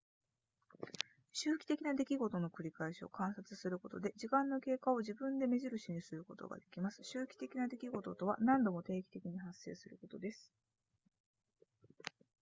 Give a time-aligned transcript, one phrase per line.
[1.31, 10.51] 周期的な出来事の繰り返しを観察することで時間の経過を自分で目印にすることができます周期的な出来事とは何度も定期的に発生することです